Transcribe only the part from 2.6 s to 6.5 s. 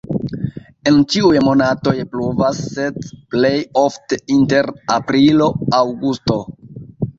sed plej ofte inter aprilo-aŭgusto.